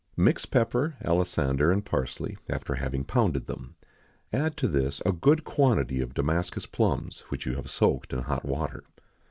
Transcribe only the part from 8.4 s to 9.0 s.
water.